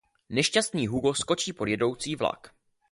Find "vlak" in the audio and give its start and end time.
2.17-2.53